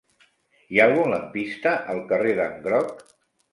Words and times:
Hi 0.75 0.81
ha 0.83 0.87
algun 0.91 1.09
lampista 1.15 1.75
al 1.95 2.03
carrer 2.13 2.35
d'en 2.43 2.59
Groc? 2.67 3.07